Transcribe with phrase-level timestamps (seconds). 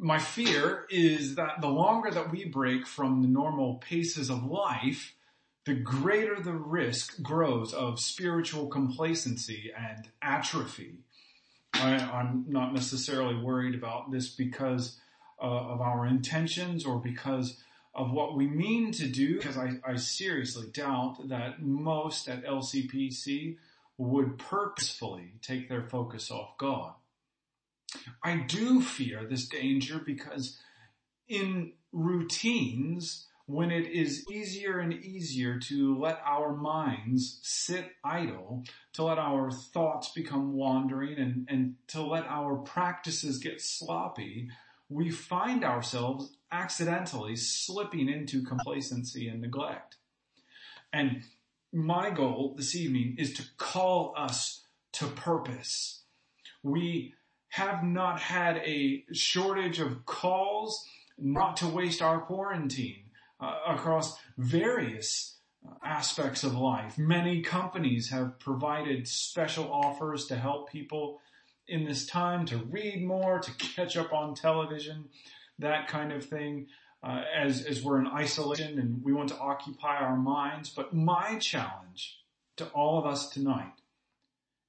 [0.00, 5.14] my fear is that the longer that we break from the normal paces of life,
[5.66, 11.00] the greater the risk grows of spiritual complacency and atrophy.
[11.74, 14.98] I, am not necessarily worried about this because
[15.40, 17.58] uh, of our intentions or because
[17.94, 23.56] of what we mean to do, because I, I seriously doubt that most at LCPC
[23.98, 26.94] would purposefully take their focus off God.
[28.22, 30.58] I do fear this danger because
[31.28, 39.04] in routines, when it is easier and easier to let our minds sit idle, to
[39.04, 44.48] let our thoughts become wandering and, and to let our practices get sloppy,
[44.88, 49.96] we find ourselves accidentally slipping into complacency and neglect.
[50.92, 51.22] And
[51.72, 56.02] my goal this evening is to call us to purpose.
[56.62, 57.14] We
[57.50, 60.84] have not had a shortage of calls
[61.18, 63.04] not to waste our quarantine
[63.40, 66.96] uh, across various uh, aspects of life.
[66.96, 71.20] Many companies have provided special offers to help people
[71.66, 75.08] in this time to read more, to catch up on television,
[75.58, 76.66] that kind of thing.
[77.02, 80.68] Uh, as as we're in isolation and we want to occupy our minds.
[80.68, 82.18] But my challenge
[82.58, 83.72] to all of us tonight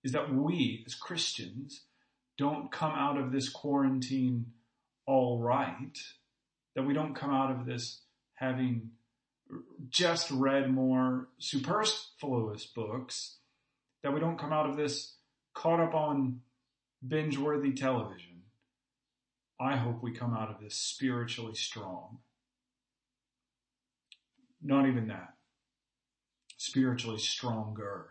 [0.02, 1.82] is that we as Christians
[2.42, 4.48] don't come out of this quarantine
[5.06, 5.96] all right,
[6.76, 8.02] that we don't come out of this
[8.34, 8.90] having
[9.90, 13.38] just read more superfluous books,
[14.02, 15.18] that we don't come out of this
[15.54, 16.40] caught up on
[17.08, 18.42] binge worthy television.
[19.60, 22.20] I hope we come out of this spiritually strong.
[24.64, 25.34] Not even that.
[26.58, 28.10] Spiritually stronger.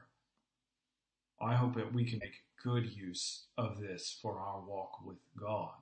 [1.43, 5.75] I hope that we can make good use of this for our walk with God.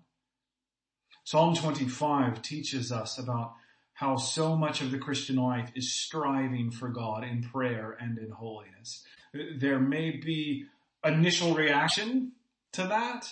[1.25, 3.55] Psalm 25 teaches us about
[3.95, 8.31] how so much of the Christian life is striving for God in prayer and in
[8.31, 9.05] holiness.
[9.33, 10.67] There may be
[11.05, 12.33] initial reaction
[12.73, 13.31] to that,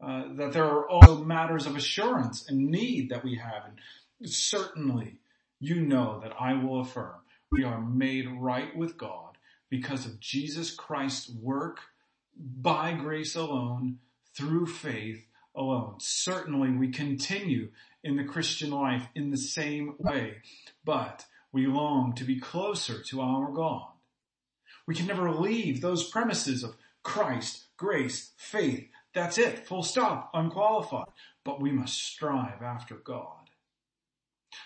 [0.00, 3.64] uh, that there are also matters of assurance and need that we have.
[3.66, 5.18] And certainly
[5.58, 9.38] you know that I will affirm we are made right with God
[9.68, 11.80] because of Jesus Christ's work
[12.38, 13.98] by grace alone
[14.36, 15.96] through faith alone.
[15.98, 17.70] Certainly we continue
[18.04, 20.36] in the Christian life in the same way,
[20.84, 23.88] but we long to be closer to our God.
[24.86, 28.88] We can never leave those premises of Christ, grace, faith.
[29.14, 29.66] That's it.
[29.66, 30.30] Full stop.
[30.34, 31.06] Unqualified.
[31.44, 33.50] But we must strive after God.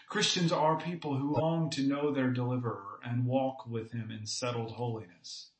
[0.08, 4.72] Christians are people who long to know their deliverer and walk with him in settled
[4.72, 5.50] holiness.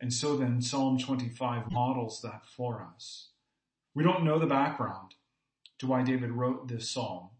[0.00, 3.28] And so then Psalm 25 models that for us.
[3.94, 5.14] We don't know the background
[5.78, 7.30] to why David wrote this psalm,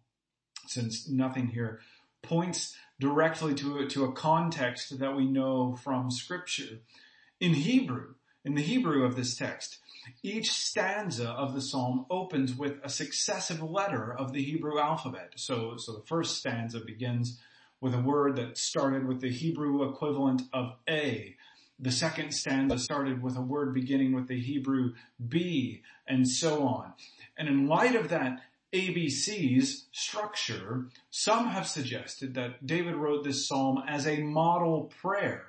[0.67, 1.81] since nothing here
[2.23, 6.81] points directly to a, to a context that we know from scripture.
[7.41, 9.79] In Hebrew, in the Hebrew of this text,
[10.23, 15.33] each stanza of the psalm opens with a successive letter of the Hebrew alphabet.
[15.37, 17.39] So, so the first stanza begins
[17.81, 21.37] with a word that started with the Hebrew equivalent of A.
[21.83, 24.93] The second stanza started with a word beginning with the Hebrew
[25.27, 26.93] B and so on.
[27.39, 28.43] And in light of that
[28.75, 35.47] ABC's structure, some have suggested that David wrote this psalm as a model prayer,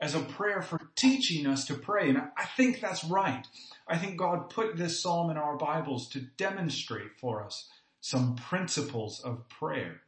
[0.00, 2.08] as a prayer for teaching us to pray.
[2.08, 3.46] And I think that's right.
[3.86, 7.68] I think God put this psalm in our Bibles to demonstrate for us
[8.00, 10.02] some principles of prayer.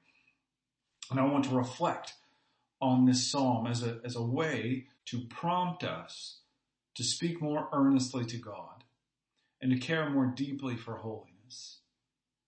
[1.11, 2.15] And I want to reflect
[2.81, 6.41] on this psalm as a, as a way to prompt us
[6.95, 8.85] to speak more earnestly to God
[9.61, 11.81] and to care more deeply for holiness.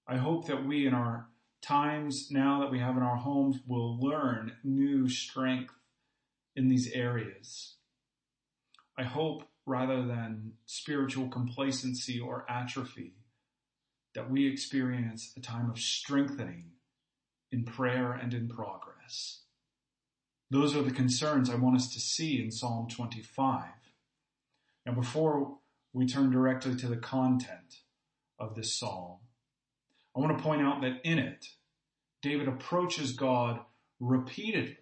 [0.07, 1.29] I hope that we in our
[1.61, 5.75] times now that we have in our homes will learn new strength
[6.55, 7.77] in these areas.
[8.99, 13.15] I hope rather than spiritual complacency or atrophy
[14.15, 16.73] that we experience a time of strengthening
[17.51, 19.42] in prayer and in progress.
[20.53, 23.65] Those are the concerns I want us to see in Psalm 25.
[24.85, 25.57] Now before
[25.95, 27.81] we turn directly to the content
[28.39, 29.17] of this psalm.
[30.15, 31.47] I want to point out that in it,
[32.21, 33.61] David approaches God
[33.99, 34.77] repeatedly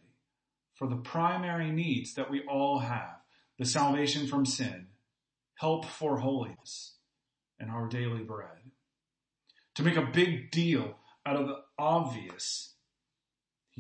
[0.75, 3.19] for the primary needs that we all have,
[3.57, 4.89] the salvation from sin,
[5.55, 6.97] help for holiness,
[7.61, 8.73] and our daily bread.
[9.77, 12.75] To make a big deal out of the obvious,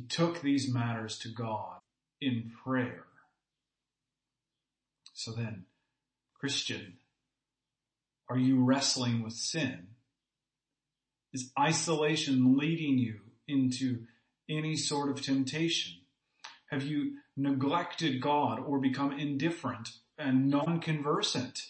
[0.01, 1.81] he took these matters to God
[2.21, 3.05] in prayer.
[5.13, 5.65] So then,
[6.35, 6.95] Christian,
[8.29, 9.89] are you wrestling with sin?
[11.35, 14.05] Is isolation leading you into
[14.49, 15.99] any sort of temptation?
[16.71, 21.61] Have you neglected God or become indifferent and non-conversant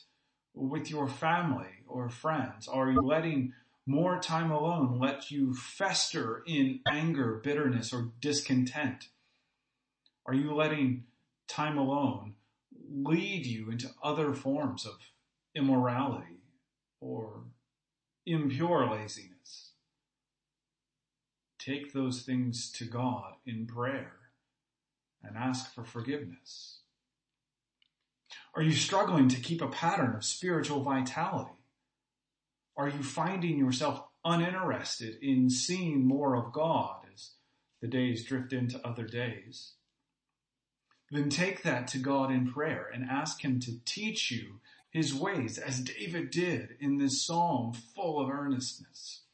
[0.55, 2.69] with your family or friends?
[2.69, 3.55] Are you letting
[3.91, 9.09] more time alone let you fester in anger, bitterness, or discontent?
[10.25, 11.05] Are you letting
[11.49, 12.35] time alone
[12.89, 14.95] lead you into other forms of
[15.57, 16.39] immorality
[17.01, 17.43] or
[18.25, 19.73] impure laziness?
[21.59, 24.13] Take those things to God in prayer
[25.21, 26.79] and ask for forgiveness.
[28.55, 31.60] Are you struggling to keep a pattern of spiritual vitality?
[32.81, 37.33] Are you finding yourself uninterested in seeing more of God as
[37.83, 39.73] the days drift into other days?
[41.11, 44.61] Then take that to God in prayer and ask Him to teach you
[44.91, 49.25] His ways as David did in this psalm full of earnestness.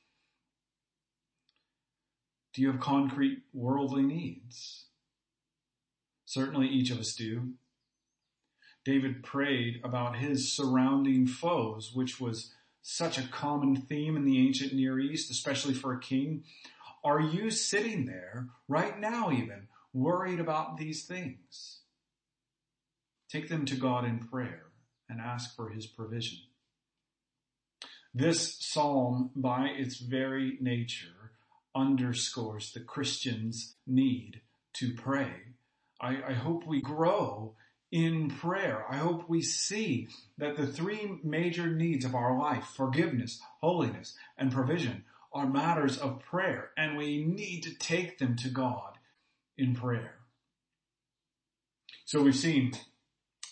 [2.53, 4.87] Do you have concrete worldly needs?
[6.25, 7.53] Certainly each of us do.
[8.85, 12.53] David prayed about his surrounding foes, which was
[12.89, 16.45] such a common theme in the ancient Near East, especially for a king.
[17.03, 21.81] Are you sitting there right now even worried about these things?
[23.29, 24.67] Take them to God in prayer
[25.09, 26.39] and ask for his provision.
[28.15, 31.33] This psalm, by its very nature,
[31.75, 34.41] underscores the Christian's need
[34.75, 35.57] to pray
[36.01, 37.55] I, I hope we grow
[37.97, 38.85] in prayer.
[38.91, 44.53] I hope we see that the three major needs of our life, forgiveness, holiness, and
[44.53, 48.99] provision, are matters of prayer, and we need to take them to God
[49.57, 50.17] in prayer.
[52.05, 52.73] So we've seen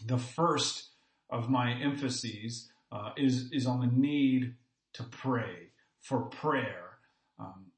[0.04, 0.90] the first
[1.30, 4.56] of my emphases uh, is is on the need
[4.92, 5.70] to pray
[6.02, 6.98] for prayer.
[7.38, 7.72] Um,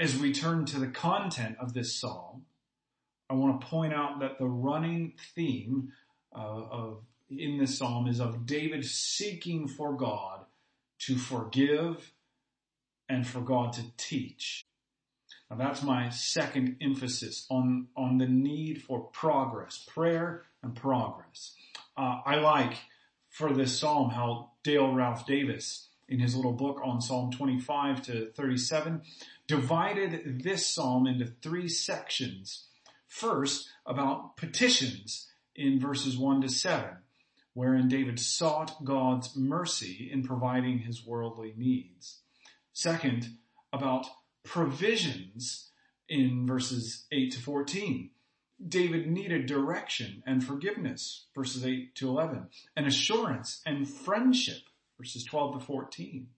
[0.00, 2.46] as we turn to the content of this psalm,
[3.32, 5.92] I want to point out that the running theme
[6.36, 10.40] uh, of in this psalm is of David seeking for God
[10.98, 12.12] to forgive
[13.08, 14.66] and for God to teach.
[15.50, 21.54] Now that's my second emphasis on, on the need for progress, prayer and progress.
[21.96, 22.74] Uh, I like
[23.30, 28.30] for this psalm how Dale Ralph Davis in his little book on Psalm 25 to
[28.32, 29.00] 37
[29.46, 32.66] divided this psalm into three sections
[33.12, 36.96] First, about petitions in verses 1 to 7,
[37.52, 42.22] wherein David sought God's mercy in providing his worldly needs.
[42.72, 43.36] Second,
[43.70, 44.06] about
[44.44, 45.70] provisions
[46.08, 48.10] in verses 8 to 14.
[48.66, 54.62] David needed direction and forgiveness, verses 8 to 11, and assurance and friendship,
[54.98, 56.28] verses 12 to 14.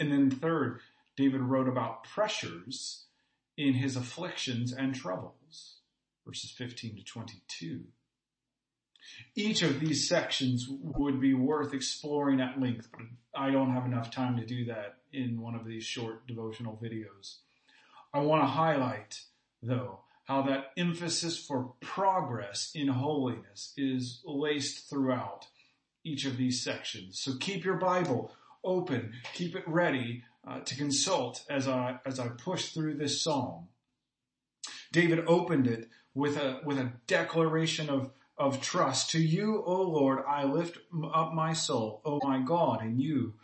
[0.00, 0.80] And then third,
[1.16, 3.06] David wrote about pressures
[3.56, 5.76] in his afflictions and troubles,
[6.26, 7.84] verses 15 to 22.
[9.34, 14.10] Each of these sections would be worth exploring at length, but I don't have enough
[14.10, 17.38] time to do that in one of these short devotional videos.
[18.14, 19.20] I want to highlight,
[19.62, 25.46] though, how that emphasis for progress in holiness is laced throughout
[26.04, 27.20] each of these sections.
[27.20, 28.32] So keep your Bible
[28.64, 33.68] open, keep it ready uh, to consult as I, as I push through this psalm.
[34.92, 39.10] David opened it with a, with a declaration of, of trust.
[39.10, 40.78] To you, O Lord, I lift
[41.14, 42.02] up my soul.
[42.04, 43.34] O my God, in you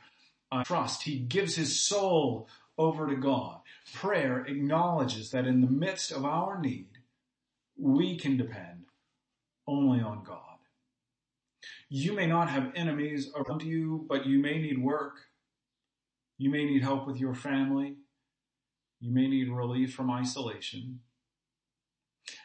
[0.50, 1.02] I trust.
[1.02, 3.60] He gives his soul over to God.
[3.94, 6.88] Prayer acknowledges that in the midst of our need,
[7.76, 8.86] we can depend
[9.66, 10.42] only on God.
[11.88, 15.27] You may not have enemies around you, but you may need work.
[16.38, 17.96] You may need help with your family.
[19.00, 21.00] You may need relief from isolation.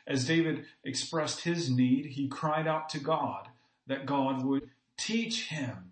[0.08, 3.50] As David expressed his need, he cried out to God
[3.88, 5.92] that God would teach him.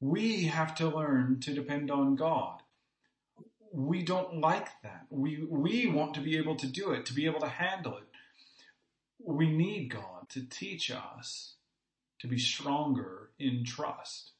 [0.00, 2.62] We have to learn to depend on God.
[3.72, 5.06] We don't like that.
[5.10, 8.04] We, we want to be able to do it, to be able to handle it.
[9.18, 11.54] We need God to teach us
[12.20, 14.32] to be stronger in trust.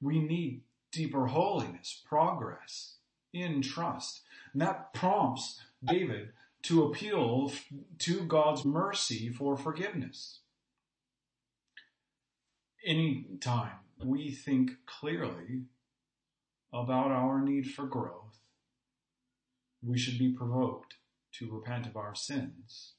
[0.00, 0.62] We need
[0.96, 2.96] deeper holiness, progress
[3.32, 4.22] in trust.
[4.52, 6.30] And that prompts David
[6.62, 7.52] to appeal
[7.98, 10.40] to God's mercy for forgiveness.
[12.84, 15.64] Anytime we think clearly
[16.72, 18.40] about our need for growth,
[19.82, 20.94] we should be provoked
[21.32, 22.94] to repent of our sins.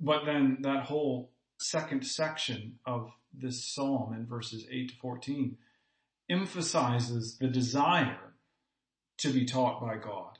[0.00, 5.56] But then that whole second section of this psalm in verses 8 to 14
[6.30, 8.34] emphasizes the desire
[9.18, 10.38] to be taught by God.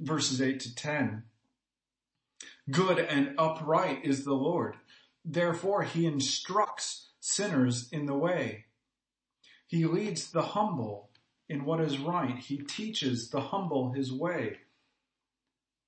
[0.00, 1.24] Verses 8 to 10.
[2.70, 4.76] Good and upright is the Lord.
[5.24, 8.66] Therefore he instructs sinners in the way.
[9.66, 11.10] He leads the humble
[11.48, 12.38] in what is right.
[12.38, 14.58] He teaches the humble his way.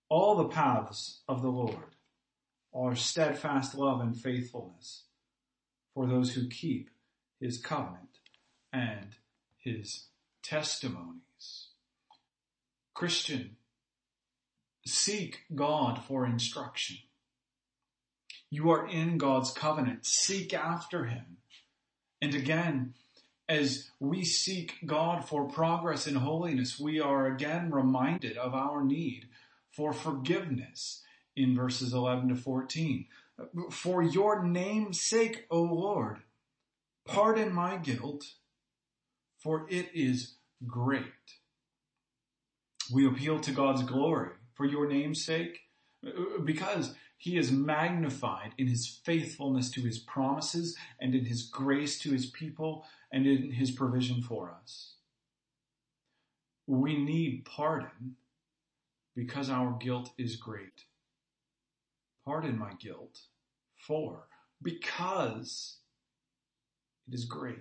[0.08, 1.96] All the paths of the Lord
[2.74, 5.04] are steadfast love and faithfulness
[5.96, 6.90] for those who keep
[7.40, 8.18] his covenant
[8.70, 9.16] and
[9.56, 10.08] his
[10.42, 11.68] testimonies.
[12.92, 13.56] Christian,
[14.84, 16.98] seek God for instruction.
[18.50, 20.04] You are in God's covenant.
[20.04, 21.38] Seek after him.
[22.20, 22.92] And again,
[23.48, 29.28] as we seek God for progress in holiness, we are again reminded of our need
[29.72, 31.02] for forgiveness
[31.34, 33.06] in verses 11 to 14.
[33.70, 36.18] For your name's sake, O Lord,
[37.06, 38.24] pardon my guilt,
[39.38, 41.04] for it is great.
[42.92, 45.60] We appeal to God's glory for your name's sake,
[46.44, 52.10] because he is magnified in his faithfulness to his promises and in his grace to
[52.10, 54.94] his people and in his provision for us.
[56.66, 58.16] We need pardon
[59.14, 60.84] because our guilt is great.
[62.26, 63.20] Pardon my guilt
[63.86, 64.26] for
[64.62, 65.78] because
[67.06, 67.58] it is great.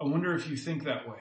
[0.00, 1.18] I wonder if you think that way.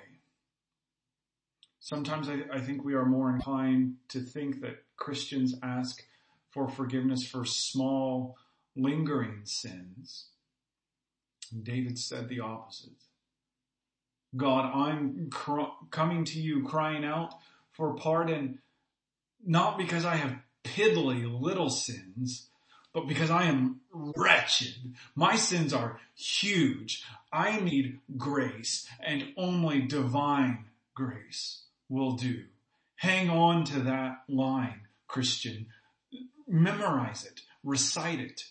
[1.80, 6.04] Sometimes I, I, think we are more inclined to think that Christians ask
[6.52, 8.38] for forgiveness for small,
[8.76, 10.28] lingering sins.
[11.52, 12.92] And David said the opposite.
[14.38, 17.34] God, I'm cr- coming to you crying out
[17.72, 18.60] for pardon,
[19.46, 22.48] not because I have piddly little sins,
[22.94, 24.96] but because I am wretched.
[25.16, 27.04] My sins are huge.
[27.32, 32.46] I need grace and only divine grace will do.
[32.96, 35.68] Hang on to that line, Christian.
[36.48, 37.42] Memorize it.
[37.64, 38.44] Recite it.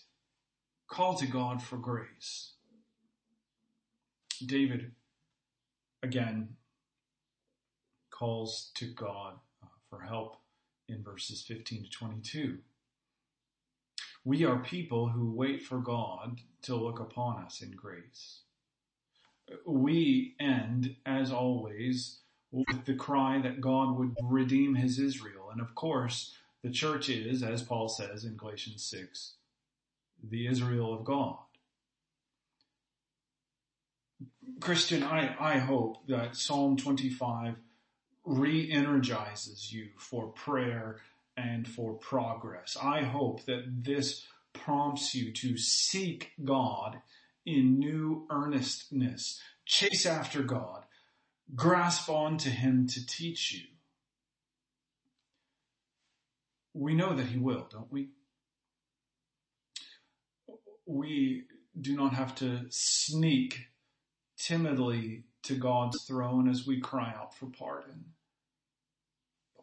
[0.87, 2.53] Call to God for grace.
[4.45, 4.91] David
[6.01, 6.55] again
[8.09, 10.40] calls to God uh, for help
[10.91, 12.57] in verses 15 to 22.
[14.23, 18.41] We are people who wait for God to look upon us in grace.
[19.65, 22.19] We end, as always,
[22.51, 25.49] with the cry that God would redeem his Israel.
[25.51, 29.33] And of course, the church is, as Paul says in Galatians 6,
[30.23, 31.37] the Israel of God.
[34.59, 37.55] Christian, I, I hope that Psalm 25
[38.25, 41.01] re-energizes you for prayer
[41.37, 42.77] and for progress.
[42.81, 47.01] I hope that this prompts you to seek God
[47.45, 49.41] in new earnestness.
[49.65, 50.83] Chase after God.
[51.55, 53.67] Grasp on to Him to teach you.
[56.73, 58.09] We know that He will, don't we?
[60.85, 61.43] We
[61.79, 63.67] do not have to sneak
[64.37, 68.05] timidly to God's throne as we cry out for pardon.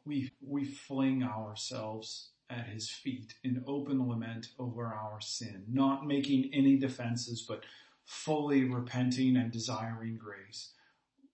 [0.04, 6.50] We, we fling ourselves at his feet in open lament over our sin, not making
[6.52, 7.64] any defenses, but
[8.04, 10.73] fully repenting and desiring grace.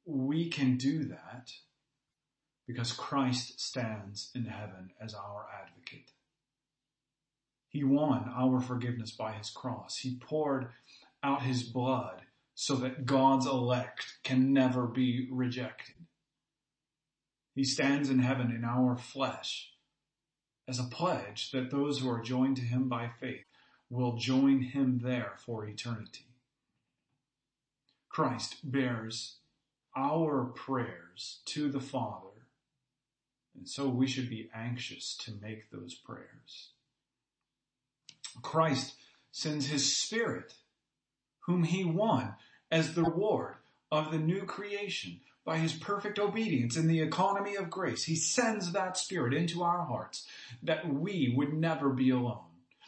[0.04, 1.52] We can do that
[2.66, 6.10] because Christ stands in heaven as our advocate.
[7.68, 9.98] He won our forgiveness by his cross.
[9.98, 10.68] He poured
[11.22, 12.22] out his blood
[12.54, 15.94] so that God's elect can never be rejected.
[17.54, 19.72] He stands in heaven in our flesh
[20.66, 23.44] as a pledge that those who are joined to him by faith
[23.90, 26.26] will join him there for eternity.
[28.08, 29.36] Christ bears
[29.96, 32.46] our prayers to the Father,
[33.56, 36.70] and so we should be anxious to make those prayers.
[38.42, 38.94] Christ
[39.30, 40.54] sends his Spirit
[41.46, 42.34] whom he won
[42.70, 43.56] as the reward
[43.90, 48.04] of the new creation by his perfect obedience in the economy of grace.
[48.04, 50.26] He sends that spirit into our hearts
[50.62, 52.46] that we would never be alone.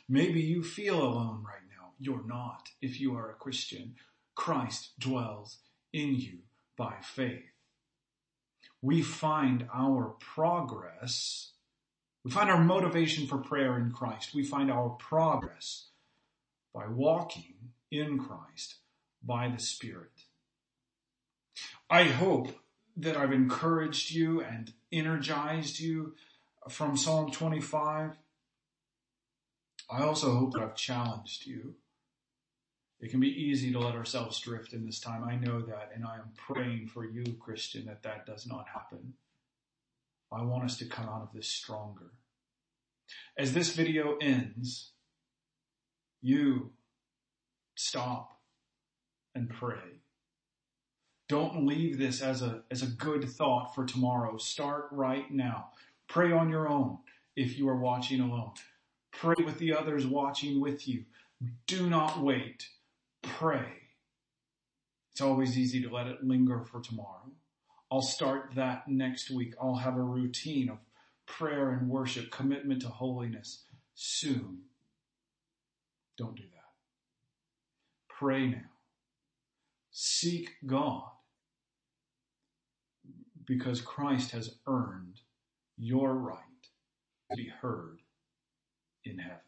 [0.09, 1.91] Maybe you feel alone right now.
[1.99, 3.97] You're not if you are a Christian.
[4.35, 5.59] Christ dwells
[5.93, 6.39] in you
[6.77, 7.45] by faith.
[8.81, 11.53] We find our progress.
[12.25, 14.35] We find our motivation for prayer in Christ.
[14.35, 15.89] We find our progress
[16.75, 17.55] by walking
[17.90, 18.76] in Christ
[19.23, 20.25] by the Spirit.
[21.88, 22.49] I hope
[22.97, 26.14] that I've encouraged you and energized you
[26.69, 28.16] from Psalm 25.
[29.88, 31.75] I also hope that I've challenged you.
[32.99, 35.23] It can be easy to let ourselves drift in this time.
[35.23, 39.14] I know that, and I am praying for you, Christian, that that does not happen.
[40.33, 42.11] I want us to come out of this stronger.
[43.38, 44.93] As this video ends,
[46.21, 46.73] you
[47.76, 48.40] stop
[49.35, 50.00] and pray.
[51.28, 54.37] Don't leave this as a, as a good thought for tomorrow.
[54.37, 55.68] Start right now.
[56.09, 56.99] Pray on your own
[57.35, 58.52] if you are watching alone.
[59.12, 61.04] Pray with the others watching with you.
[61.66, 62.68] Do not wait.
[63.23, 63.66] Pray.
[65.12, 67.30] It's always easy to let it linger for tomorrow.
[67.90, 69.54] I'll start that next week.
[69.61, 70.78] I'll have a routine of
[71.26, 73.64] prayer and worship, commitment to holiness
[73.95, 74.59] soon.
[76.16, 76.56] Don't do that.
[78.19, 78.71] Pray now.
[79.91, 81.03] Seek God
[83.47, 85.21] because Christ has earned
[85.77, 86.39] your right
[87.31, 88.01] to be heard
[89.05, 89.46] in heaven.